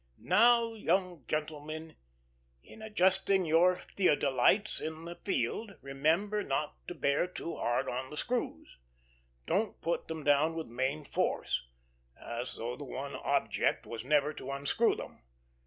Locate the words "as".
12.19-12.55